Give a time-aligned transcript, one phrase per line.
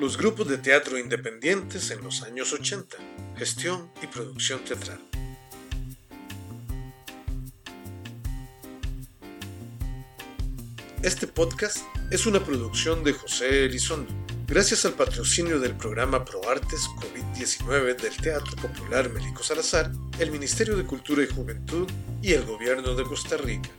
[0.00, 2.96] Los grupos de teatro independientes en los años 80,
[3.36, 5.00] gestión y producción teatral.
[11.02, 11.78] Este podcast
[12.12, 14.14] es una producción de José Elizondo,
[14.46, 20.84] gracias al patrocinio del programa ProArtes COVID-19 del Teatro Popular Melico Salazar, el Ministerio de
[20.84, 21.88] Cultura y Juventud
[22.22, 23.70] y el Gobierno de Costa Rica.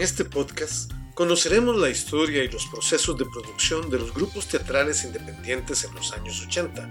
[0.00, 5.04] En este podcast conoceremos la historia y los procesos de producción de los grupos teatrales
[5.04, 6.90] independientes en los años 80,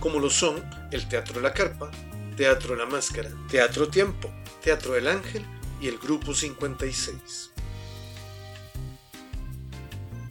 [0.00, 1.88] como lo son el Teatro La Carpa,
[2.36, 4.28] Teatro La Máscara, Teatro Tiempo,
[4.60, 5.46] Teatro El Ángel
[5.80, 7.52] y el Grupo 56.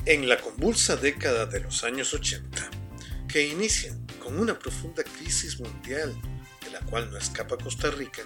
[0.05, 2.71] En la convulsa década de los años 80,
[3.29, 6.13] que inicia con una profunda crisis mundial
[6.61, 8.23] de la cual no escapa Costa Rica,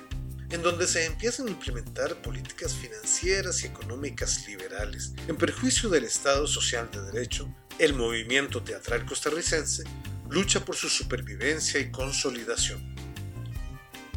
[0.51, 6.47] en donde se empiezan a implementar políticas financieras y económicas liberales en perjuicio del Estado
[6.47, 9.83] Social de Derecho, el movimiento teatral costarricense
[10.29, 12.95] lucha por su supervivencia y consolidación.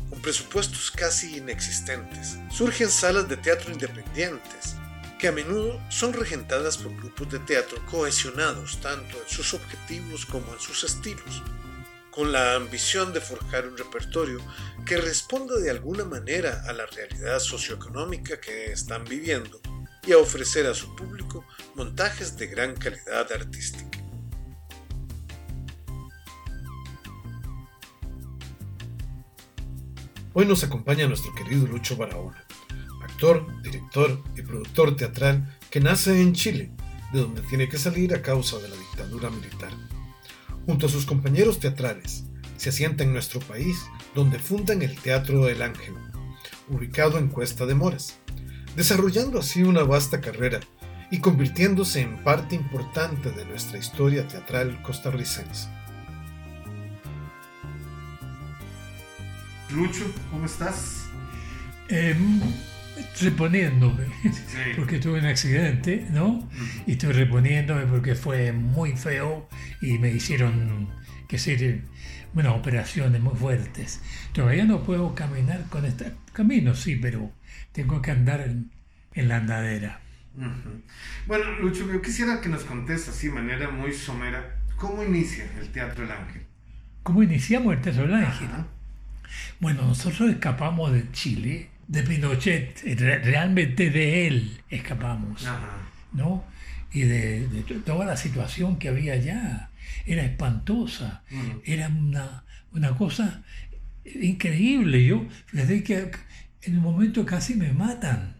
[0.08, 4.77] Con presupuestos casi inexistentes, surgen salas de teatro independientes,
[5.19, 10.52] que a menudo son regentadas por grupos de teatro cohesionados tanto en sus objetivos como
[10.52, 11.42] en sus estilos,
[12.12, 14.38] con la ambición de forjar un repertorio
[14.84, 19.60] que responda de alguna manera a la realidad socioeconómica que están viviendo
[20.06, 23.98] y a ofrecer a su público montajes de gran calidad artística.
[30.34, 32.44] Hoy nos acompaña nuestro querido Lucho Barahona,
[33.02, 36.72] actor, director y productor teatral que nace en Chile,
[37.14, 39.72] de donde tiene que salir a causa de la dictadura militar
[40.66, 42.24] junto a sus compañeros teatrales,
[42.56, 43.77] se asienta en nuestro país,
[44.14, 45.95] donde fundan el Teatro del Ángel,
[46.68, 48.18] ubicado en Cuesta de Moras,
[48.77, 50.61] desarrollando así una vasta carrera
[51.11, 55.68] y convirtiéndose en parte importante de nuestra historia teatral costarricense.
[59.70, 61.05] Lucho, ¿cómo estás?
[61.89, 62.17] Eh,
[63.20, 64.05] reponiéndome,
[64.77, 66.48] porque tuve un accidente, ¿no?
[66.86, 69.48] Y estoy reponiéndome porque fue muy feo
[69.80, 70.89] y me hicieron
[71.29, 71.83] que hacer
[72.35, 74.01] bueno, operaciones muy fuertes.
[74.33, 77.30] Todavía no puedo caminar con este camino, sí, pero
[77.73, 78.70] tengo que andar en,
[79.14, 80.01] la andadera.
[81.27, 85.69] Bueno, Lucho, yo quisiera que nos contes así de manera muy somera, ¿cómo inicia el
[85.69, 86.42] Teatro del Ángel?
[87.03, 88.48] ¿Cómo iniciamos el Teatro del Ángel?
[89.61, 92.82] Bueno, nosotros escapamos de Chile de Pinochet,
[93.24, 95.46] realmente de él escapamos,
[96.12, 96.44] ¿no?
[96.92, 99.68] Y de, toda la situación que había allá.
[100.04, 101.22] Era espantosa,
[101.64, 103.42] era una, una, cosa
[104.04, 105.04] increíble.
[105.04, 106.10] Yo, fíjate que
[106.62, 108.36] en un momento casi me matan.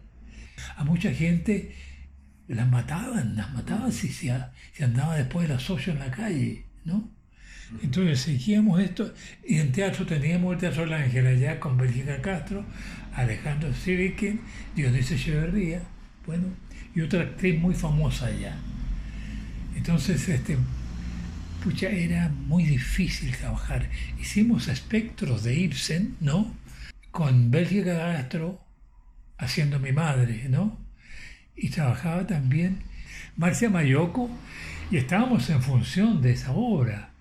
[0.75, 1.75] A mucha gente
[2.47, 4.31] las mataban, las mataban si se,
[4.81, 7.09] andaba después de las ocho en la calle, ¿no?
[7.81, 9.13] Entonces seguíamos esto
[9.45, 12.65] y en teatro teníamos el Teatro La Ángel allá con Bélgica Castro,
[13.13, 14.41] Alejandro Sivikin,
[14.75, 15.81] Dionisio Echeverría,
[16.25, 16.47] bueno,
[16.95, 18.55] y otra actriz muy famosa allá.
[19.75, 20.57] Entonces, este,
[21.63, 23.89] pucha, era muy difícil trabajar.
[24.19, 26.53] Hicimos espectros de Ibsen, ¿no?
[27.11, 28.61] Con Bélgica Castro
[29.37, 30.79] haciendo mi madre, ¿no?
[31.55, 32.79] Y trabajaba también
[33.35, 34.29] Marcia Mayoco
[34.91, 37.12] y estábamos en función de esa obra.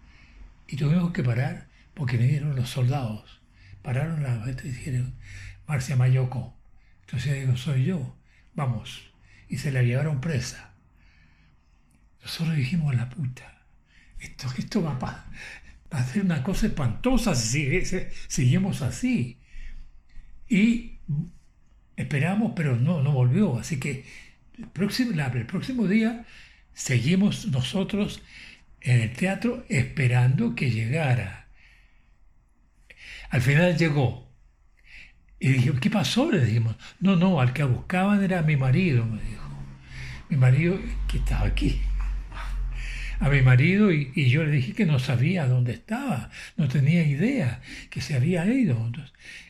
[0.72, 3.42] Y tuvimos que parar porque vinieron los soldados.
[3.82, 5.14] Pararon la y dijeron,
[5.66, 6.56] Marcia Mayoco.
[7.02, 8.16] Entonces digo, soy yo,
[8.54, 9.12] vamos.
[9.50, 10.72] Y se la llevaron presa.
[12.22, 13.66] Nosotros dijimos, la puta,
[14.18, 15.26] esto, esto va, a,
[15.94, 17.82] va ser una cosa espantosa si
[18.28, 19.38] seguimos así.
[20.48, 21.00] Y
[21.96, 23.58] esperamos, pero no, no volvió.
[23.58, 24.06] Así que
[24.72, 26.24] próximo, el próximo día
[26.72, 28.22] seguimos nosotros
[28.84, 31.48] en el teatro esperando que llegara.
[33.30, 34.30] Al final llegó.
[35.38, 36.30] Y dije, ¿qué pasó?
[36.30, 39.42] Le dijimos, no, no, al que buscaban era mi marido, me dijo.
[40.28, 41.80] Mi marido que estaba aquí.
[43.18, 47.60] A mi marido y, yo le dije que no sabía dónde estaba, no tenía idea,
[47.90, 48.90] que se había ido.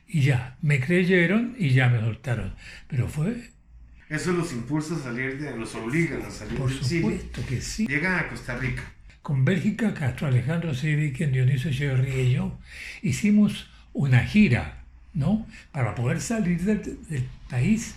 [0.06, 2.54] y ya, me creyeron y ya me soltaron.
[2.88, 3.50] Pero fue...
[4.08, 7.86] Eso los impulsa a salir de, los obliga a salir Por supuesto que sí.
[7.86, 8.82] Llegan a Costa Rica.
[9.22, 12.58] Con Bélgica, Castro Alejandro Siviken, Dionisio Echeverría y yo
[13.02, 14.82] hicimos una gira
[15.14, 15.46] ¿no?
[15.72, 17.94] Para poder salir del, país.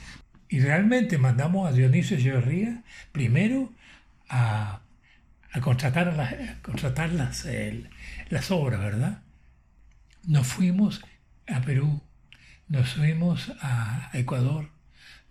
[0.50, 3.72] Y realmente mandamos a Dionisio Echeverría primero
[4.30, 4.82] a,
[5.62, 7.48] contratar, las, contratar las,
[8.30, 9.22] las obras, ¿verdad?
[10.28, 11.04] Nos fuimos
[11.48, 12.02] a Perú,
[12.68, 14.70] nos fuimos a Ecuador,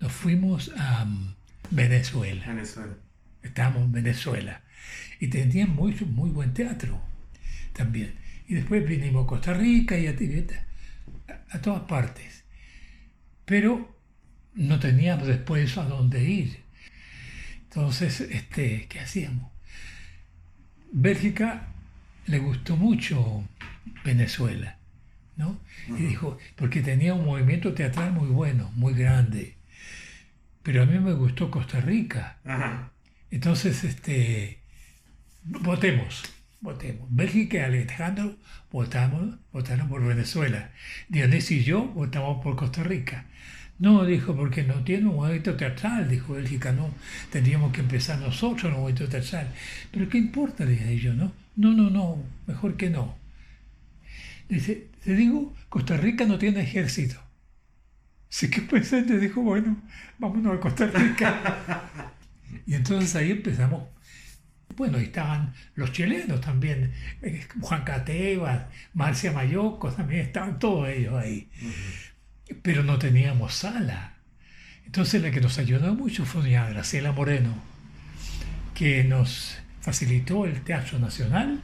[0.01, 1.35] nos fuimos a mm,
[1.71, 2.47] Venezuela.
[2.47, 2.95] Venezuela.
[3.43, 4.63] Estábamos en Venezuela.
[5.21, 7.01] Y tenían muy, muy buen teatro
[7.73, 8.15] también.
[8.49, 12.45] Y después vinimos a Costa Rica y a, a, a todas partes.
[13.45, 13.95] Pero
[14.55, 16.61] no teníamos después a dónde ir.
[17.65, 19.51] Entonces, este, ¿qué hacíamos?
[20.93, 21.69] Bélgica
[22.27, 23.45] le gustó mucho
[24.05, 24.79] Venezuela,
[25.37, 25.59] ¿no?
[25.89, 29.57] Y dijo, porque tenía un movimiento teatral muy bueno, muy grande.
[30.63, 32.39] Pero a mí me gustó Costa Rica.
[33.31, 34.61] Entonces, este,
[35.45, 36.23] votemos,
[36.61, 37.07] votemos.
[37.11, 38.37] Bélgica y Alejandro
[38.71, 40.71] votamos, votaron por Venezuela.
[41.09, 43.27] Dionisio y yo votamos por Costa Rica.
[43.79, 46.91] No, dijo, porque no tiene un movimiento teatral, dijo Bélgica, no,
[47.31, 49.49] tendríamos que empezar nosotros un movimiento teatral.
[49.91, 50.65] Pero ¿qué importa?
[50.65, 51.33] Dije yo, ¿no?
[51.57, 53.17] No, no, no, mejor que no.
[54.49, 57.21] Dice, te digo, Costa Rica no tiene ejército.
[58.31, 59.77] Así que presente dijo, bueno,
[60.19, 62.13] vámonos a Costa Rica.
[62.67, 63.85] y entonces ahí empezamos.
[64.77, 66.93] Bueno, estaban los chilenos también,
[67.23, 71.49] eh, Juan Cateva, Marcia Mayoco, también estaban todos ellos ahí.
[72.63, 74.15] Pero no teníamos sala.
[74.85, 77.55] Entonces la que nos ayudó mucho fue doña Graciela Moreno,
[78.75, 81.63] que nos facilitó el Teatro Nacional,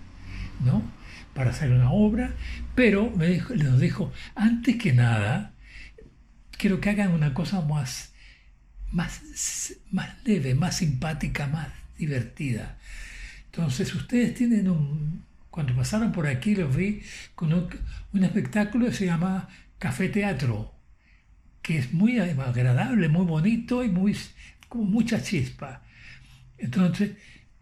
[0.65, 0.83] ¿no?
[1.35, 2.35] Para hacer una obra,
[2.75, 5.53] pero me dijo, nos dijo, antes que nada,
[6.59, 8.13] quiero que hagan una cosa más,
[8.91, 11.69] más, más leve, más simpática, más
[12.01, 12.79] divertida.
[13.47, 17.03] Entonces ustedes tienen un, cuando pasaron por aquí los vi
[17.35, 19.49] con un, espectáculo que se llama
[19.79, 20.75] Café Teatro,
[21.63, 24.17] que es muy agradable, muy bonito y muy,
[24.69, 25.83] con mucha chispa.
[26.59, 27.13] Entonces,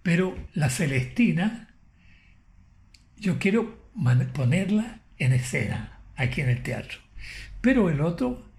[0.02, 1.74] pero la Celestina,
[3.16, 3.90] yo quiero
[4.34, 6.98] ponerla en escena aquí en el teatro.
[7.60, 8.50] Pero el otro,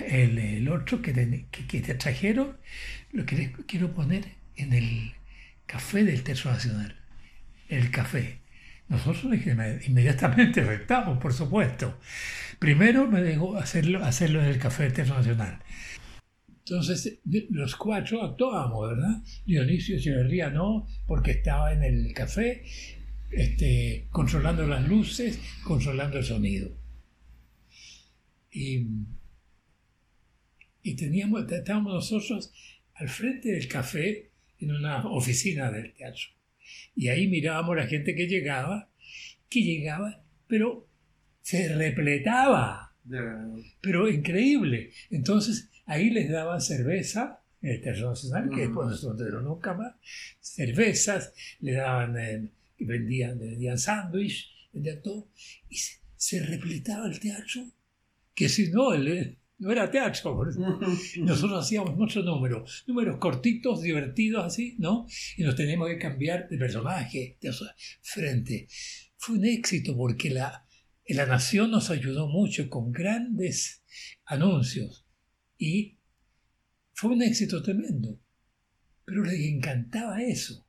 [0.00, 1.12] el, otro que,
[1.50, 2.56] que, te trajeron,
[3.12, 5.12] lo que quiero poner en el
[5.66, 6.96] café del Teatro Nacional.
[7.68, 8.40] El café.
[8.88, 9.24] Nosotros
[9.86, 11.98] inmediatamente aceptamos, por supuesto.
[12.58, 15.62] Primero me dejó hacerlo, hacerlo en el café del Teatro Nacional.
[16.64, 19.22] Entonces los cuatro actuábamos, ¿verdad?
[19.44, 22.64] Dionisio Echeverría no, porque estaba en el café,
[23.30, 26.70] este, controlando las luces, controlando el sonido.
[28.50, 28.86] Y,
[30.82, 32.52] y teníamos, estábamos nosotros
[32.94, 34.31] al frente del café
[34.62, 36.24] en una oficina del teatro.
[36.94, 38.90] Y ahí mirábamos la gente que llegaba,
[39.48, 40.88] que llegaba, pero
[41.40, 42.94] se repletaba.
[43.80, 44.90] Pero increíble.
[45.10, 49.94] Entonces Ahí les daban cerveza, el Teatro Nacional, que después no se nunca más,
[50.40, 52.48] cervezas, le daban, eh,
[52.78, 55.28] vendían, vendían sándwich, vendían todo,
[55.68, 55.76] y
[56.16, 57.62] se, repletaba el teatro,
[58.34, 58.94] que si no,
[59.62, 60.44] no era teatro.
[61.18, 65.06] Nosotros hacíamos muchos números, números cortitos, divertidos así, ¿no?
[65.36, 67.52] Y nos teníamos que cambiar de personaje, de
[68.00, 68.66] frente.
[69.16, 70.66] Fue un éxito porque la,
[71.06, 73.84] la Nación nos ayudó mucho con grandes
[74.24, 75.06] anuncios
[75.56, 75.98] y
[76.92, 78.18] fue un éxito tremendo.
[79.04, 80.66] Pero les encantaba eso.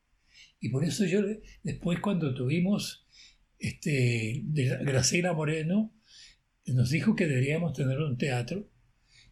[0.59, 1.21] Y por eso yo
[1.63, 3.07] después cuando tuvimos
[3.57, 5.95] este, Graciela Moreno,
[6.67, 8.69] nos dijo que deberíamos tener un teatro,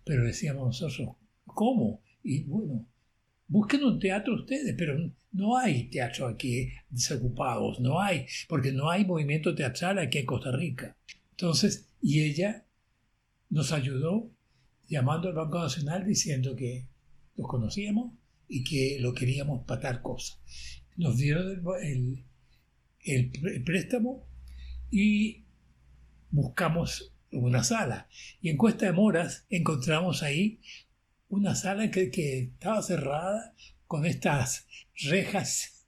[0.03, 1.15] pero decíamos nosotros,
[1.46, 2.01] ¿cómo?
[2.24, 2.86] Y bueno,
[3.48, 4.98] busquen un teatro ustedes, pero
[5.31, 10.51] no hay teatro aquí desocupados, no hay, porque no hay movimiento teatral aquí en Costa
[10.51, 10.96] Rica.
[11.31, 12.65] Entonces, y ella
[13.50, 14.31] nos ayudó
[14.88, 16.88] llamando al Banco Nacional diciendo que
[17.38, 18.13] los conocíamos
[18.48, 20.38] y que lo queríamos para tal cosa.
[20.98, 22.25] Nos dieron el,
[23.05, 24.27] el, préstamo
[24.89, 25.46] y
[26.29, 28.07] buscamos una sala.
[28.41, 30.59] Y en Cuesta de Moras encontramos ahí
[31.29, 33.53] una sala que, que estaba cerrada
[33.88, 34.67] con estas
[35.09, 35.81] rejas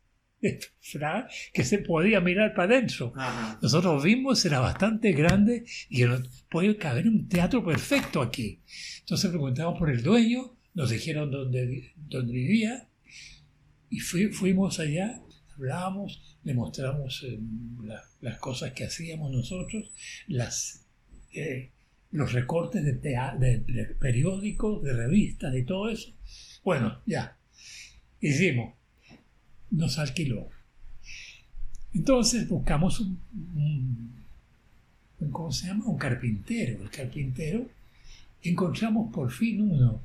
[1.53, 3.13] que se podía mirar para adentro.
[3.62, 6.03] Nosotros vimos, era bastante grande y
[6.50, 8.62] puede caber un teatro perfecto aquí.
[9.00, 12.89] Entonces preguntamos por el dueño, nos dijeron dónde, dónde vivía
[13.89, 15.21] y fuimos allá,
[15.55, 17.39] hablamos, le mostramos eh,
[18.21, 19.91] las cosas que hacíamos nosotros,
[20.27, 20.82] las,
[21.33, 21.69] eh,
[22.11, 26.11] los recortes de, periódicos, de revistas, de todo eso.
[26.63, 27.35] Bueno, ya,
[28.21, 28.73] hicimos
[29.73, 30.47] nos alquiló.
[31.93, 34.13] Entonces buscamos un,
[35.31, 35.85] ¿cómo se llama?
[35.85, 36.81] Un carpintero.
[36.83, 37.67] El carpintero
[38.43, 40.01] encontramos por fin uno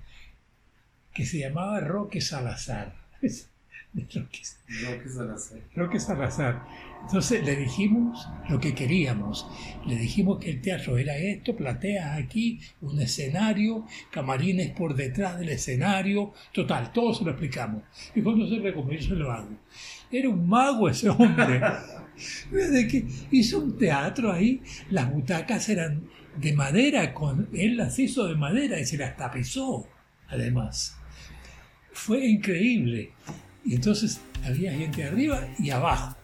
[1.13, 2.95] que se llamaba Roque Salazar.
[3.93, 5.61] de Roque, Salazar.
[5.75, 6.65] Roque Salazar.
[7.03, 9.47] Entonces le dijimos lo que queríamos.
[9.87, 15.49] Le dijimos que el teatro era esto, plateas aquí, un escenario, camarines por detrás del
[15.51, 17.83] escenario, total, todo se lo explicamos.
[18.15, 19.57] Y cuando se recomió, se lo hago.
[20.11, 21.61] Era un mago ese hombre.
[22.51, 26.03] Desde que hizo un teatro ahí, las butacas eran
[26.37, 29.89] de madera, con, él las hizo de madera y se las tapizó,
[30.29, 30.97] además.
[31.93, 33.13] Fue increíble.
[33.65, 36.17] Y entonces había gente arriba y abajo.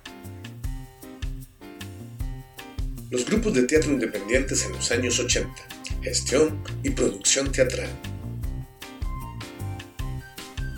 [3.11, 5.51] Los grupos de teatro independientes en los años 80,
[6.03, 7.91] gestión y producción teatral.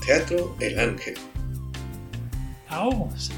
[0.04, 1.14] Teatro El Ángel.
[2.68, 3.30] Vamos.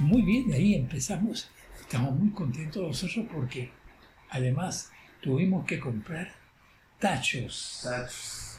[0.00, 1.48] Muy bien, ahí empezamos.
[1.80, 3.70] Estamos muy contentos nosotros porque
[4.30, 6.32] además tuvimos que comprar
[6.98, 7.86] tachos,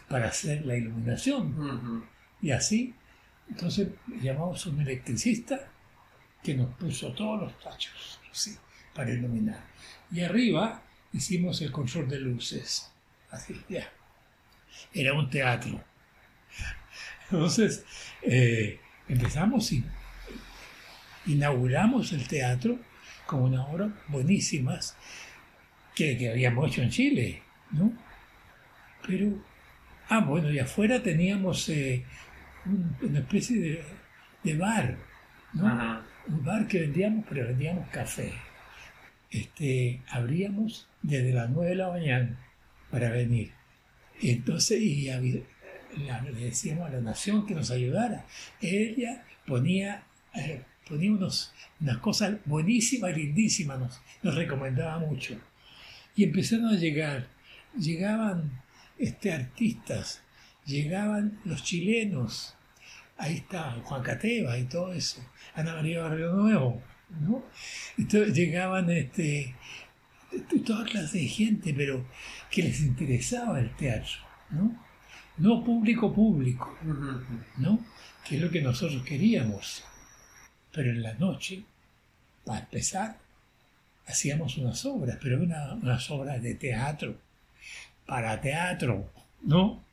[0.08, 2.05] para hacer la iluminación.
[2.41, 2.93] Y así,
[3.50, 3.89] entonces
[4.21, 5.69] llamamos a un electricista
[6.41, 8.19] que nos puso todos los tachos
[8.93, 9.63] para iluminar.
[10.12, 10.81] Y arriba
[11.13, 12.91] hicimos el control de luces.
[13.29, 13.89] Así, ya.
[14.93, 15.83] Era un teatro.
[17.31, 17.85] Entonces,
[18.21, 19.83] eh, empezamos y
[21.25, 22.79] inauguramos el teatro
[23.25, 24.95] con una obra buenísimas
[25.95, 27.93] que, que habíamos hecho en Chile, ¿no?
[29.05, 29.43] Pero,
[30.09, 32.05] ah, bueno, y afuera teníamos eh,
[32.65, 33.84] una especie
[34.43, 34.98] de, bar,
[35.53, 36.03] ¿no?
[36.27, 38.32] Un bar que vendíamos, pero vendíamos café.
[39.29, 42.39] Este, abríamos desde las 9 de la mañana
[42.91, 43.51] para venir.
[44.22, 45.46] Y entonces, y le
[46.39, 48.25] decíamos a la nación que nos ayudara.
[48.62, 50.03] Ella ponía
[50.36, 55.38] eh, ponía unos, unas cosas buenísimas, lindísimas, nos, nos, recomendaba mucho.
[56.15, 57.27] Y empezaron a llegar,
[57.77, 58.51] llegaban
[58.98, 60.22] este, artistas,
[60.65, 62.55] llegaban los chilenos,
[63.17, 65.22] ahí está Juan Cateva y todo eso,
[65.55, 66.82] Ana María Barrio Nuevo,
[67.22, 67.43] ¿no?
[67.98, 69.55] Entonces, llegaban este,
[70.65, 72.05] toda clase de gente, pero
[72.50, 74.13] que les interesaba el teatro,
[74.50, 74.84] ¿no?
[75.38, 76.77] No público público,
[77.58, 77.79] ¿no?
[78.24, 79.84] Que es lo que nosotros queríamos.
[80.72, 81.63] Pero en la noche,
[82.46, 83.17] para empezar,
[84.05, 87.17] hacíamos unas obras, pero unas obras de teatro,
[88.05, 89.84] para teatro, ¿no?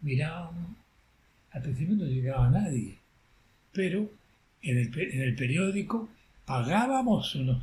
[0.00, 0.76] Mirábamos,
[1.52, 2.98] al principio no llegaba nadie,
[3.72, 4.10] pero
[4.62, 6.08] en el, periódico
[6.44, 7.62] pagábamos unos,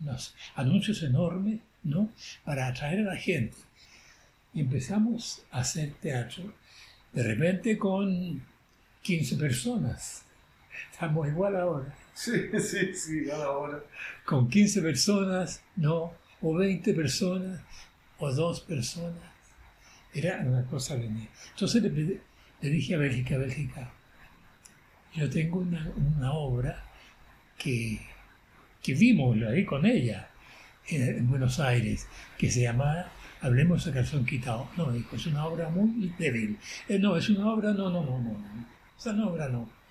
[0.00, 2.10] unos, anuncios enormes, ¿no?
[2.44, 3.56] Para atraer a la gente.
[4.54, 6.52] Y empezamos a hacer teatro,
[7.12, 8.42] de repente con
[9.02, 10.24] 15 personas
[10.92, 11.94] Estamos igual ahora.
[12.14, 13.84] Sí, sí, sí, igual ahora.
[14.24, 17.60] Con 15 personas, no, o 20 personas,
[18.18, 19.31] o dos personas.
[20.12, 21.28] Era una cosa venía.
[21.50, 23.90] Entonces le, dije a Bélgica, Bélgica,
[25.14, 26.82] yo tengo una, obra
[27.58, 28.00] que,
[28.82, 30.28] que vimos ahí con ella
[30.88, 32.06] en, Buenos Aires,
[32.38, 33.06] que se llama
[33.40, 34.68] Hablemos a calzón quitado.
[34.76, 36.58] No, dijo, es una obra muy débil.
[36.88, 38.36] Eh, no, es una obra, no, no, no, no.
[38.98, 39.82] Esa obra no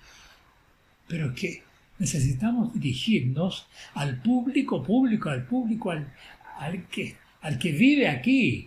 [1.12, 1.62] pero que
[1.98, 6.10] necesitamos dirigirnos al público, público, al público, al,
[6.58, 8.66] al, que, al que vive aquí,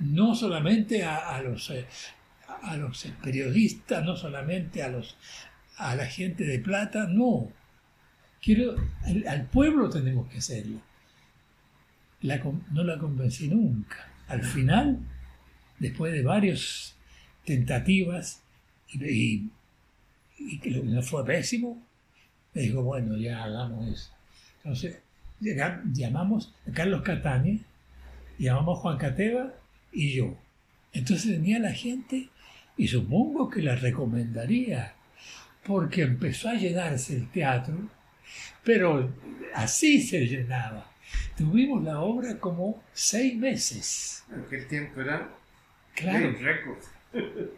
[0.00, 1.86] no solamente a, los, eh,
[2.62, 5.16] a los periodistas, no solamente a, los,
[5.76, 7.50] a la gente de plata, no.
[8.40, 8.76] Quiero,
[9.26, 10.80] al, pueblo tenemos que hacerlo.
[12.22, 14.08] no la convencí nunca.
[14.28, 14.98] Al final,
[15.78, 16.94] después de varias
[17.44, 18.42] tentativas
[18.92, 19.50] y
[20.38, 21.82] y que no fue pésimo,
[22.54, 24.10] me dijo, bueno, ya hagamos eso.
[24.58, 24.98] Entonces,
[25.40, 27.58] llamamos a Carlos Catania,
[28.38, 29.52] llamamos a Juan Cateva
[29.92, 30.36] y yo.
[30.92, 32.28] Entonces venía la gente
[32.76, 34.94] y supongo que la recomendaría,
[35.64, 37.76] porque empezó a llenarse el teatro,
[38.64, 39.12] pero
[39.54, 40.90] así se llenaba.
[41.36, 44.24] Tuvimos la obra como seis meses.
[44.46, 45.28] Aquel tiempo era
[45.94, 46.78] claro, un récord.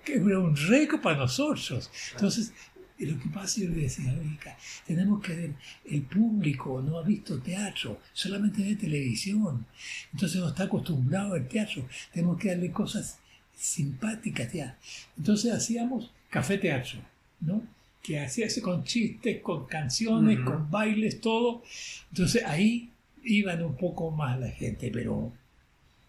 [0.04, 1.90] Que era un récord para nosotros.
[2.12, 2.52] Entonces,
[3.00, 5.54] y lo que pasa, yo le decía a tenemos que ver,
[5.86, 9.64] el público no ha visto teatro, solamente ve televisión.
[10.12, 11.88] Entonces no está acostumbrado al teatro.
[12.12, 13.18] Tenemos que darle cosas
[13.56, 14.78] simpáticas ya.
[15.16, 17.00] Entonces hacíamos café teatro,
[17.40, 17.62] ¿no?
[18.02, 21.62] Que hacíase con chistes, con canciones, con bailes, todo.
[22.10, 22.90] Entonces ahí
[23.24, 25.32] iban un poco más la gente, pero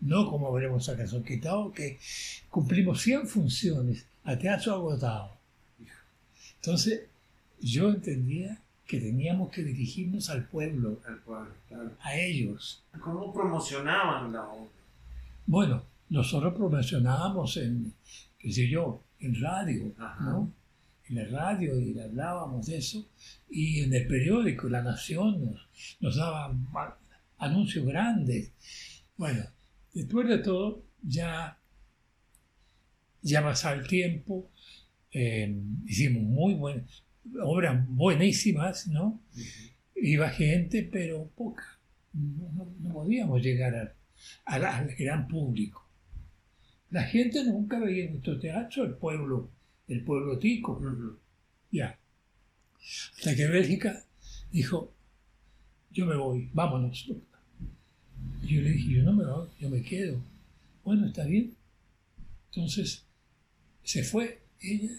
[0.01, 1.99] no como veremos son quitado, que
[2.49, 5.40] cumplimos 100 funciones a teatro agotado.
[6.61, 7.07] Entonces,
[7.59, 11.01] yo entendía que teníamos que dirigirnos al pueblo,
[12.01, 12.83] a ellos.
[12.99, 14.69] ¿Cómo promocionaban la obra?
[15.47, 17.93] Bueno, nosotros promocionábamos en,
[18.37, 20.51] qué sé yo, en radio, ¿no?
[21.09, 23.07] En la radio y hablábamos de eso,
[23.49, 25.67] y en el periódico, La Nación, nos,
[25.99, 26.67] nos daban
[27.39, 28.51] anuncios grandes.
[29.17, 29.45] Bueno,
[29.95, 31.57] después de todo, ya,
[33.23, 34.51] ya pasaba el tiempo,
[35.11, 35.53] eh,
[35.85, 37.03] hicimos muy buenas,
[37.41, 39.21] obras buenísimas, ¿no?
[39.95, 41.79] Iba gente, pero poca.
[42.13, 43.95] No, podíamos llegar
[44.45, 45.87] al gran público.
[46.89, 49.49] La gente nunca veía nuestro teatro, el pueblo,
[49.87, 50.81] el pueblo tico.
[51.71, 51.97] Ya.
[53.17, 54.03] Hasta que Bélgica
[54.51, 54.93] dijo,
[55.91, 57.09] yo me voy, vámonos.
[58.41, 60.21] Y yo le dije, yo no me voy, yo me quedo.
[60.83, 61.55] Bueno, está bien.
[62.47, 63.05] Entonces
[63.83, 64.91] se fue ella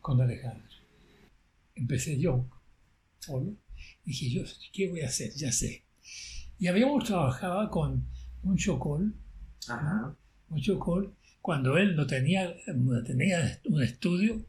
[0.00, 0.68] con Alejandro.
[1.74, 2.48] Empecé yo,
[3.18, 3.56] solo.
[4.04, 4.42] Dije, yo,
[4.72, 5.32] ¿qué voy a hacer?
[5.34, 5.84] Ya sé.
[6.58, 8.06] Y habíamos trabajado con
[8.42, 9.14] un chocol,
[10.48, 14.46] un chocol, cuando él no tenía, no tenía un estudio,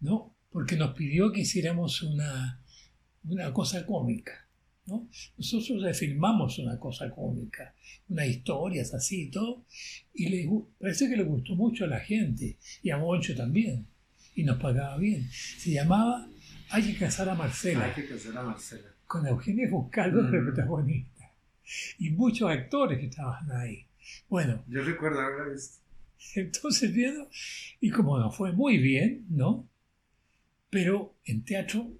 [0.00, 0.36] ¿no?
[0.50, 2.62] Porque nos pidió que hiciéramos una,
[3.24, 4.48] una cosa cómica.
[4.90, 5.08] ¿No?
[5.38, 7.74] Nosotros le filmamos una cosa cómica,
[8.08, 9.64] unas historias así y todo,
[10.12, 13.86] y le, parece que le gustó mucho a la gente, y a Moncho también,
[14.34, 15.28] y nos pagaba bien.
[15.30, 16.28] Se llamaba
[16.70, 17.84] Hay que casar a Marcela.
[17.84, 18.88] Hay que casar a Marcela.
[19.06, 21.32] Con Eugenio Buscaldo de protagonista,
[21.98, 23.86] y muchos actores que estaban ahí.
[24.28, 24.64] Bueno.
[24.66, 25.78] Yo recuerdo haber visto.
[26.34, 27.28] Entonces, viendo,
[27.80, 29.68] y como nos fue muy bien, ¿no?
[30.68, 31.90] Pero en teatro,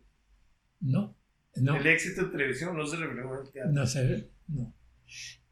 [0.81, 1.20] no
[1.55, 3.73] el éxito en televisión no se reflejó en el teatro.
[3.73, 4.75] No se no.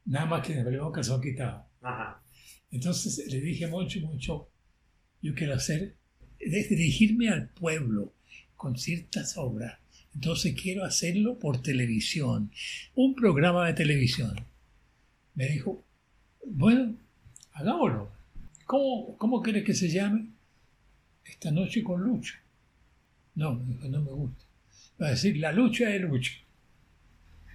[0.05, 1.67] Nada más que en el se quitado.
[1.83, 2.23] Ajá.
[2.71, 4.51] Entonces le dije mucho, mucho,
[5.21, 5.97] yo quiero hacer,
[6.39, 8.15] dirigirme al pueblo
[8.57, 9.79] con ciertas obras.
[10.15, 12.51] Entonces quiero hacerlo por televisión,
[12.95, 14.35] un programa de televisión.
[15.35, 15.85] Me dijo,
[16.45, 16.97] bueno,
[17.53, 18.13] hagámoslo.
[18.67, 20.31] ¿Cómo, cómo quieres que se llame?
[21.25, 22.35] Esta noche con Lucho.
[23.35, 24.48] No, no me gusta
[25.01, 26.33] va a decir, la lucha es lucha.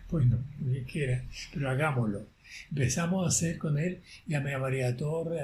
[0.10, 2.28] Bueno, que quiera, pero hagámoslo.
[2.70, 5.42] Empezamos a hacer con él, llamé a María Torre,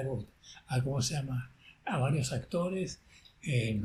[0.66, 1.50] a, ¿cómo se llama?
[1.84, 3.00] A varios actores,
[3.42, 3.80] eh,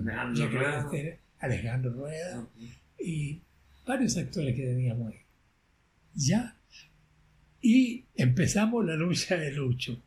[1.40, 2.48] Alejandro, Rueda,
[3.00, 3.42] y
[3.86, 5.20] varios actores que teníamos ahí.
[6.14, 6.56] Ya.
[7.62, 10.02] Y empezamos la lucha de Lucho.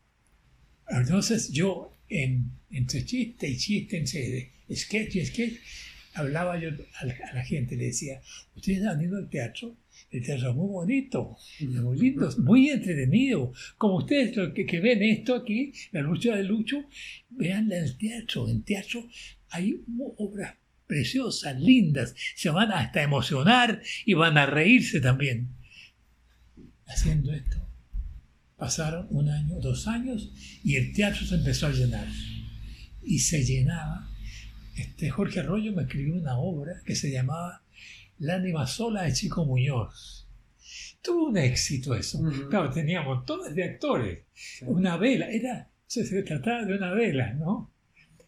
[0.88, 5.58] Entonces yo, en, entre chiste y chiste, entre sketch y sketch,
[6.18, 8.20] hablaba yo a la, gente, le decía,
[8.54, 9.76] ustedes han ido al teatro,
[10.10, 13.52] el teatro es muy bonito, muy lindo, muy entretenido.
[13.76, 16.84] Como ustedes que, ven esto aquí, la lucha de Lucho,
[17.30, 18.48] veanla en el teatro.
[18.48, 19.08] En teatro
[19.50, 19.82] hay
[20.16, 20.54] obras
[20.86, 25.48] preciosas, lindas, se van hasta emocionar y van a reírse también.
[26.86, 27.58] Haciendo esto.
[28.56, 30.32] Pasaron un año, dos años
[30.64, 32.08] y el teatro se empezó a llenar.
[33.02, 34.10] Y se llenaba
[34.82, 37.62] este, Jorge Arroyo me escribió una obra que se llamaba
[38.18, 40.28] La sola de Chico Muñoz.
[41.02, 42.20] Tuvo un éxito eso.
[42.50, 44.24] Claro, tenía montones de actores.
[44.62, 47.72] Una vela, era, se trataba de una vela, ¿no?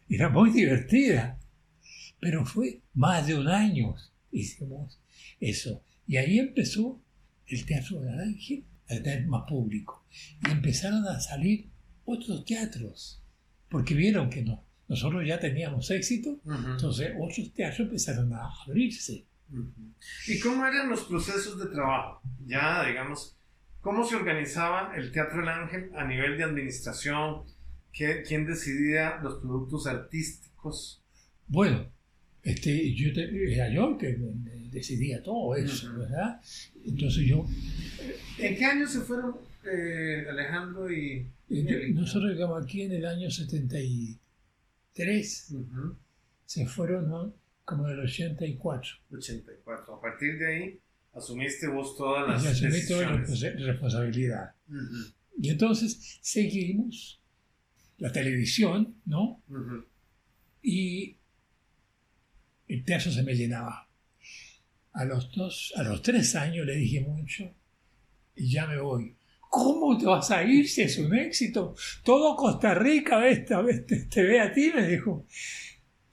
[0.09, 1.39] Era muy divertida.
[2.19, 3.95] Pero fue más de un año
[4.31, 4.99] hicimos
[5.39, 5.83] eso.
[6.07, 7.01] Y ahí empezó
[7.47, 10.05] el Teatro de Ángel a tener más público.
[10.47, 11.69] Y empezaron a salir
[12.05, 13.23] otros teatros,
[13.69, 19.25] porque vieron que no, nosotros ya teníamos éxito, entonces otros teatros empezaron a abrirse.
[20.27, 22.21] ¿Y cómo eran los procesos de trabajo?
[22.45, 23.37] Ya, digamos,
[23.79, 27.43] ¿cómo se organizaba el Teatro del Ángel a nivel de administración?
[27.93, 31.01] ¿Quién decidía los productos artísticos?
[31.47, 31.89] Bueno,
[32.43, 34.17] este, yo era yo el que
[34.71, 36.41] decidía todo eso, ¿verdad?
[36.85, 37.45] Entonces yo...
[38.39, 41.29] ¿En qué año se fueron eh, Alejandro y...
[41.93, 43.29] nosotros llegamos aquí en el año
[44.93, 45.53] 70 tres
[46.45, 48.91] se fueron como del 84.
[49.11, 49.95] 84.
[49.95, 50.79] A partir de ahí
[51.13, 54.55] asumiste vos todas las y asumí toda la responsabilidad.
[55.37, 57.21] Y entonces seguimos
[57.97, 59.41] la televisión, ¿no?
[60.61, 61.17] Y
[62.67, 63.87] el teatro se me llenaba.
[64.93, 67.49] A los dos, a los tres años le dije mucho
[68.35, 69.15] y ya me voy.
[69.51, 71.75] ¿Cómo te vas a ir si es un éxito?
[72.05, 75.25] Todo Costa Rica esta vez te, ve a ti, me dijo.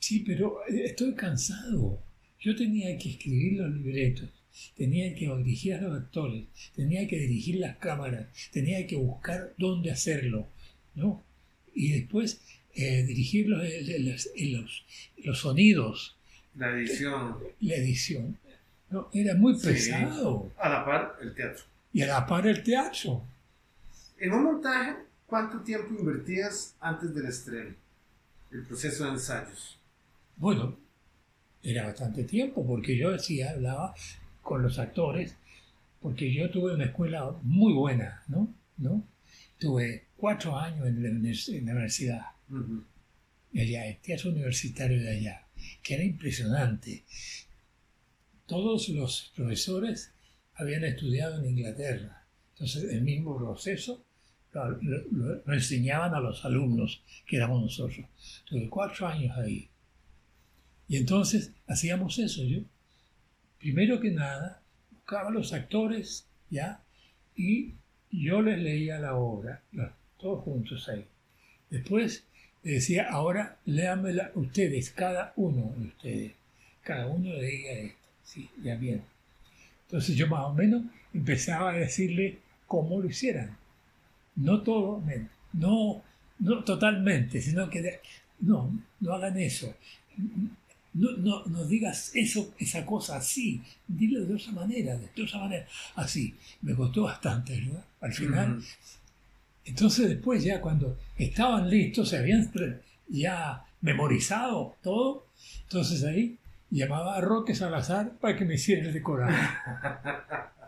[0.00, 2.02] Sí, pero eh, estoy cansado.
[2.40, 4.28] Yo tenía que escribir los libretos,
[4.76, 9.92] tenía que dirigir a los actores, tenía que dirigir las cámaras, tenía que buscar dónde
[9.92, 10.48] hacerlo,
[10.96, 11.22] ¿no?
[11.76, 12.40] Y después
[12.74, 13.62] eh, dirigir los,
[14.00, 14.84] los,
[15.24, 16.16] los, sonidos.
[16.56, 17.36] La edición.
[17.60, 18.36] La edición.
[18.90, 20.50] No, era muy pesado.
[20.58, 21.62] A la par, el teatro
[21.98, 23.24] y a la par el teatro.
[24.20, 24.94] En un montaje,
[25.26, 27.74] ¿cuánto tiempo invertías antes del estreno?
[28.52, 29.76] el proceso de ensayos?
[30.36, 30.78] Bueno,
[31.60, 33.96] era bastante tiempo porque yo decía, hablaba
[34.42, 35.34] con los actores,
[36.00, 38.54] porque yo tuve una escuela muy buena, ¿no?
[38.76, 39.02] ¿No?
[39.58, 42.26] Tuve cuatro años en la, universidad,
[43.56, 45.46] allá, el teatro universitario de allá,
[45.82, 47.02] que era impresionante.
[48.46, 50.12] Todos los profesores
[50.58, 54.04] habían estudiado en Inglaterra, entonces el mismo proceso
[54.52, 58.06] lo, enseñaban a los alumnos que éramos nosotros.
[58.44, 59.68] Tuve cuatro años ahí.
[60.88, 62.60] Y entonces hacíamos eso yo.
[63.58, 66.82] Primero que nada, buscaba a los actores, ¿ya?
[67.36, 67.74] Y
[68.10, 69.62] yo les leía la obra,
[70.18, 71.06] todos juntos ahí.
[71.70, 72.24] Después
[72.62, 76.32] decía, ahora léamela ustedes, cada uno de ustedes.
[76.82, 77.98] Cada uno le diga esto.
[78.22, 79.02] Sí, ya bien.
[79.88, 80.82] Entonces yo más o menos
[81.14, 83.56] empezaba a decirle cómo lo hicieran.
[84.36, 85.02] No todo,
[85.54, 86.02] no,
[86.40, 88.00] no totalmente, sino que
[88.40, 89.74] no, no hagan eso.
[90.92, 95.66] No, no, no, digas eso, esa cosa así, dile de otra manera, de otra manera,
[95.96, 96.34] así.
[96.60, 97.84] Me costó bastante, ¿verdad?
[98.02, 98.62] Al final.
[99.64, 102.50] Entonces después ya cuando estaban listos, se habían
[103.08, 105.26] ya memorizado todo,
[105.62, 106.36] entonces ahí
[106.70, 109.34] llamaba a Roque Salazar para que me hiciera el decorado.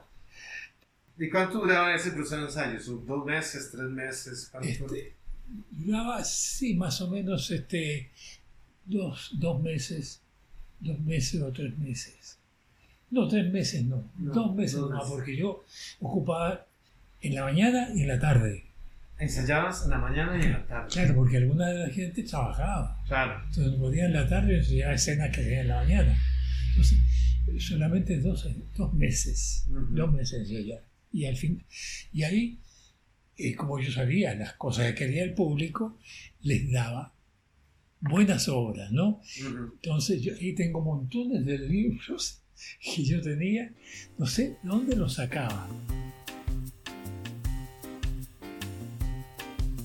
[1.19, 3.07] ¿Y cuánto duraba ese proceso de ensayos?
[3.07, 4.51] ¿Dos meses, tres meses?
[4.63, 5.15] Este,
[5.71, 8.11] duraba, sí, más o menos este,
[8.87, 10.23] dos, dos meses,
[10.79, 12.39] dos meses o tres meses.
[13.11, 15.65] No, tres meses no, dos meses no, porque yo
[16.01, 16.67] ocupaba
[17.21, 18.70] en la mañana y en la tarde.
[19.21, 20.89] Ensayabas en la mañana y en la tarde.
[20.91, 22.99] Claro, porque alguna de la gente trabajaba.
[23.07, 23.43] Claro.
[23.47, 26.19] Entonces podía en la tarde ensayaba escenas que hacía en la mañana.
[26.71, 26.99] Entonces,
[27.59, 30.83] solamente dos, dos meses, dos meses ensayaba.
[31.13, 31.63] Y al fin,
[32.13, 32.61] y ahí,
[33.37, 35.99] eh, como yo sabía las cosas que quería el público,
[36.41, 37.13] les daba
[38.01, 39.21] buenas obras, ¿no?
[39.37, 42.43] Entonces yo ahí tengo montones de libros
[42.95, 43.73] que yo tenía,
[44.19, 45.69] no sé dónde los sacaba.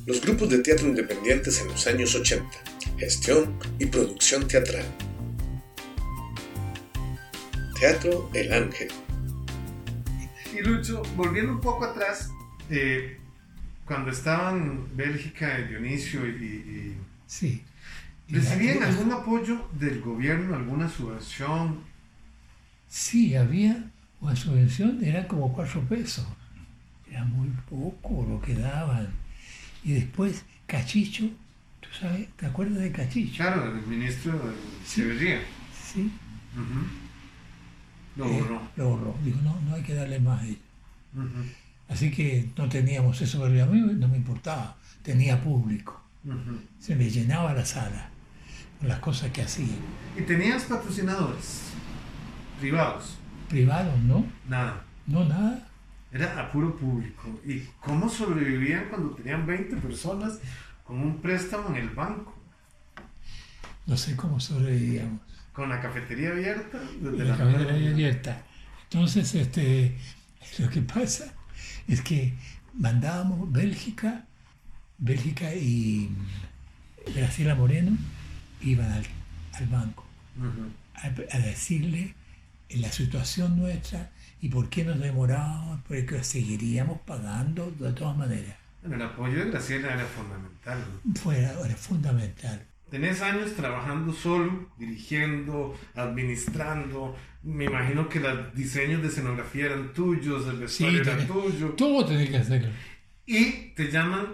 [0.06, 2.46] Los grupos de teatro independientes en los años 80,
[2.98, 4.86] gestión y producción teatral.
[7.80, 8.90] Teatro El Ángel,
[10.56, 12.32] y Lucho, volviendo un poco atrás,
[12.70, 13.18] eh,
[13.86, 16.96] cuando estaban Bélgica, Dionisio y...
[17.28, 17.64] sí.
[18.28, 21.82] ¿Recibían algún apoyo del gobierno, alguna subvención?
[22.88, 26.26] Sí, había una subvención, eran como cuatro pesos.
[27.08, 29.25] Era muy poco lo que daban.
[29.86, 31.26] Y después, Cachicho,
[31.80, 32.28] ¿tú sabes?
[32.36, 33.36] ¿Te acuerdas de Cachicho?
[33.38, 34.52] Claro, el ministro de
[34.84, 35.40] Severía.
[35.72, 36.12] Sí.
[38.16, 38.62] Lo borró.
[38.76, 39.16] lo borró.
[39.24, 40.48] Dijo, no, no hay que darle más a
[41.88, 44.76] Así que no teníamos eso, pero a mí no me importaba.
[45.04, 46.02] Tenía público.
[46.80, 48.10] Se me llenaba la sala
[48.80, 49.76] con las cosas que hacía.
[50.18, 51.62] ¿Y tenías patrocinadores
[52.60, 53.18] privados?
[53.50, 54.26] Privados, ¿no?
[54.50, 54.84] Nada.
[55.06, 55.68] No, nada.
[56.16, 57.42] Era a puro público.
[57.46, 60.40] ¿Y cómo sobrevivían cuando tenían 20 personas
[60.86, 62.34] con un préstamo en el banco?
[63.86, 65.20] No sé cómo sobrevivíamos
[65.56, 66.80] con la cafetería abierta.
[67.02, 68.44] la, cafetería abierta.
[68.84, 69.98] Entonces, este,
[70.60, 71.34] lo que pasa
[71.88, 72.34] es que
[72.74, 74.26] mandábamos Bélgica,
[74.98, 76.12] Bélgica y
[77.16, 77.98] Graciela Moreno
[78.62, 80.06] iban al, banco
[80.96, 82.14] a, decirle
[82.70, 84.12] la situación nuestra
[84.46, 88.56] y por qué nos demorábamos, porque seguiríamos pagando de todas maneras.
[88.80, 90.86] Bueno, el apoyo de Graciela era fundamental.
[91.16, 92.64] Fue, era fundamental.
[92.92, 97.18] Tenés años trabajando solo, dirigiendo, administrando.
[97.42, 101.70] Me imagino que los diseños de escenografía eran tuyos, el vestuario era tuyo.
[101.70, 102.70] Todo tenés que hacerlo.
[103.26, 104.28] Y te llaman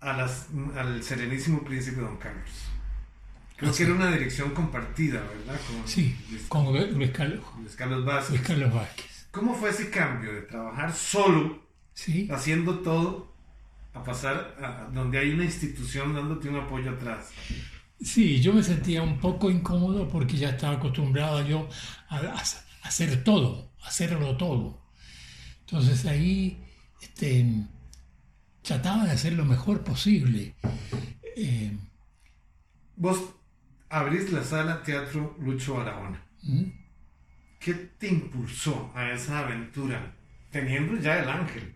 [0.00, 2.66] a las, al Serenísimo Príncipe Don Carlos.
[3.56, 5.58] Creo que era una dirección compartida, ¿verdad?
[5.86, 6.14] sí,
[6.48, 7.42] con Luis Carlos,
[7.76, 9.11] Carlos Vázquez.
[9.32, 12.28] ¿Cómo fue ese cambio de trabajar solo, sí.
[12.30, 13.32] haciendo todo,
[13.94, 17.30] a pasar a donde hay una institución dándote un apoyo atrás.
[18.00, 21.68] Sí, yo me sentía un poco incómodo porque ya estaba acostumbrado yo
[22.08, 22.42] a,
[22.82, 24.82] hacer todo, a hacerlo todo.
[25.60, 26.64] Entonces ahí
[27.00, 27.66] este,
[28.62, 30.54] trataba de hacer lo mejor posible.
[31.36, 31.76] Eh,
[32.96, 33.18] Vos
[33.88, 36.24] abrís la sala Teatro Lucho Barahona.
[36.42, 36.81] ¿Mm?
[37.62, 40.12] ¿Qué te impulsó a esa aventura?
[40.50, 41.72] Teniendo ya el ángel.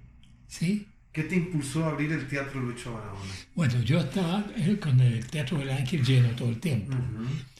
[0.49, 0.89] Sí.
[1.13, 3.33] ¿Qué te impulsó a abrir el Teatro Lucho Barahona?
[3.55, 4.45] Bueno, yo estaba
[4.81, 6.93] con el Teatro del Ángel lleno todo el tiempo.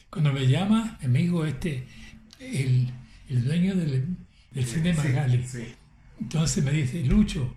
[0.09, 1.87] Cuando me llama, mi amigo este,
[2.39, 2.91] el,
[3.29, 4.17] el dueño del,
[4.51, 5.43] del cine Magali,
[6.19, 7.55] entonces me dice, Lucho,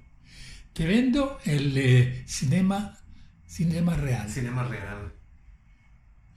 [0.73, 2.97] te vendo el eh, cinema,
[3.47, 4.31] cinema real.
[4.31, 5.13] Cinema real.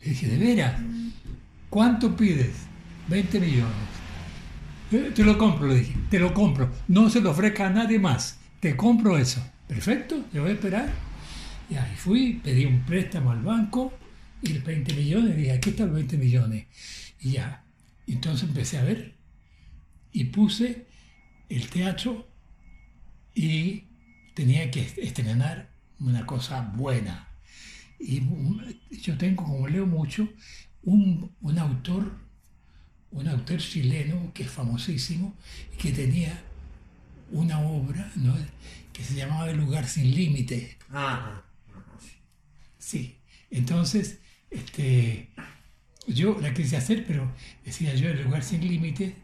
[0.01, 0.81] Le dije, ¿de veras?
[1.69, 2.55] ¿Cuánto pides?
[3.07, 4.02] 20 millones.
[5.15, 6.71] Te lo compro, le dije, te lo compro.
[6.87, 8.39] No se lo ofrezca a nadie más.
[8.59, 9.43] Te compro eso.
[9.67, 10.93] Perfecto, le voy a esperar.
[11.69, 13.93] Y ahí fui, pedí un préstamo al banco
[14.41, 15.35] y 20 millones.
[15.35, 16.67] Dije, aquí están los 20 millones.
[17.19, 17.63] Y ya.
[18.05, 19.15] Entonces empecé a ver
[20.11, 20.85] y puse
[21.49, 22.27] el teatro
[23.33, 23.85] y
[24.35, 27.29] tenía que estrenar una cosa buena.
[27.99, 28.21] Y
[29.01, 30.29] yo tengo, como leo mucho,
[30.83, 32.11] un, autor,
[33.13, 35.35] un autor chileno que es famosísimo,
[35.77, 36.41] que tenía
[37.31, 38.11] una obra
[38.91, 40.77] que se llamaba El lugar sin límite.
[42.77, 43.17] Sí,
[43.49, 45.29] entonces este,
[46.07, 47.31] yo la quise hacer, pero
[47.63, 49.15] decía yo, El lugar sin límite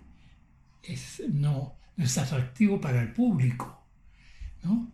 [0.84, 3.86] es, no, no es atractivo para el público,
[4.64, 4.92] ¿no?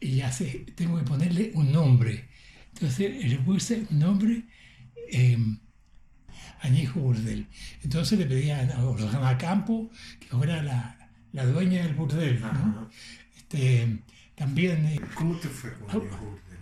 [0.00, 2.28] Y ya sé, tengo que ponerle un nombre.
[2.74, 4.42] Entonces le puse un nombre
[5.10, 5.38] eh,
[6.64, 7.46] Añejo Burdel.
[7.82, 10.96] Entonces le pedí a Rosana Campo que fuera la,
[11.32, 12.40] la dueña del burdel.
[12.40, 12.88] ¿no?
[13.36, 13.98] Este,
[14.34, 14.86] también...
[14.86, 16.58] Eh, ¿Cómo te fue con Añejo Burdel?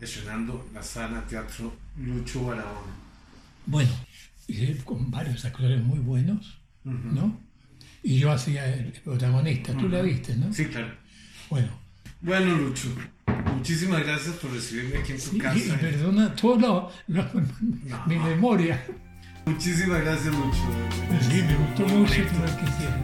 [0.00, 2.94] Estrenando la sala teatro Lucho Barahona.
[3.66, 3.90] Bueno,
[4.84, 7.38] con varios actores muy buenos, ¿no?
[8.02, 10.50] Y yo hacía el protagonista, tú la viste, ¿no?
[10.54, 10.94] Sí, claro.
[11.50, 11.68] Bueno.
[12.20, 12.88] Bueno, Lucho,
[13.54, 15.58] muchísimas gracias por recibirme aquí en tu casa.
[15.58, 16.90] Y perdona todo
[18.06, 18.82] mi memoria.
[19.48, 20.58] Muchísimas gracias, Lucho.
[21.22, 23.02] Sí, me gustó mucho que hicieron.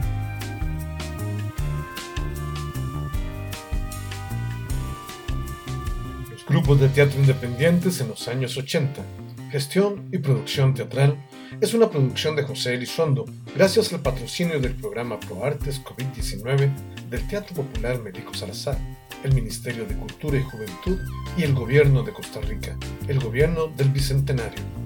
[6.31, 9.01] Los grupos de teatro independientes en los años 80,
[9.49, 11.17] gestión y producción teatral
[11.61, 16.69] es una producción de José Elizondo, gracias al patrocinio del programa ProArtes COVID-19
[17.09, 18.77] del Teatro Popular Médico Salazar,
[19.23, 20.99] el Ministerio de Cultura y Juventud
[21.37, 22.77] y el Gobierno de Costa Rica,
[23.07, 24.84] el Gobierno del Bicentenario.